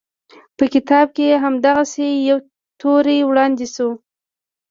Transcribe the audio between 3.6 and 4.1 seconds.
شوې.